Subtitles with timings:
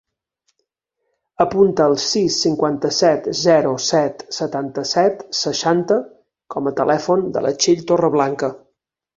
[1.43, 5.99] Apunta el sis, cinquanta-set, zero, set, setanta-set, seixanta
[6.57, 8.55] com a telèfon de la Txell Torreblanca.